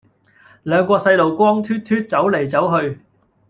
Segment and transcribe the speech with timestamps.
[0.63, 2.99] 兩個細路光脫脫走黎走去